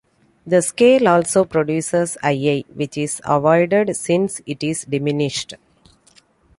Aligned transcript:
The 0.47 0.63
scale 0.63 1.07
also 1.07 1.45
produces 1.45 2.17
ii, 2.25 2.65
which 2.73 2.97
is 2.97 3.21
avoided 3.23 3.95
since 3.95 4.41
it 4.47 4.63
is 4.63 4.83
diminished. 4.85 5.53